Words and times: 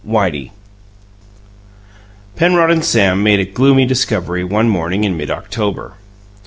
WHITEY 0.03 0.51
Penrod 2.35 2.71
and 2.71 2.83
Sam 2.83 3.21
made 3.21 3.39
a 3.39 3.45
gloomy 3.45 3.85
discovery 3.85 4.43
one 4.43 4.67
morning 4.67 5.03
in 5.03 5.15
mid 5.15 5.29
October. 5.29 5.93